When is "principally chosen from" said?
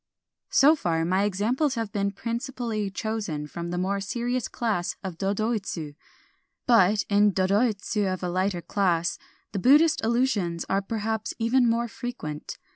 2.09-3.67